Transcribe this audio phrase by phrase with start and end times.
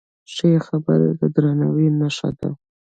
[0.33, 2.49] ښې خبرې د درناوي نښه ده.